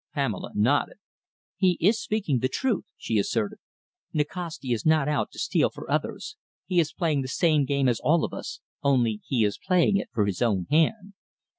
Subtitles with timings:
[0.15, 0.97] Pamela nodded.
[1.57, 3.59] "He is speaking the truth," she asserted.
[4.13, 6.37] "Nikasti is not out to steal for others.
[6.65, 10.09] He is playing the same game as all of us, only he is playing it
[10.11, 11.13] for his own hand.